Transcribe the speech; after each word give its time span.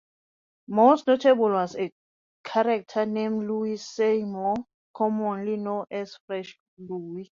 Most 0.67 1.05
notable 1.05 1.51
was 1.51 1.75
a 1.75 1.93
character 2.43 3.05
named 3.05 3.47
Louis 3.47 3.77
Seymore, 3.77 4.55
commonly 4.95 5.57
known 5.57 5.85
as 5.91 6.17
French 6.25 6.57
Louie. 6.79 7.29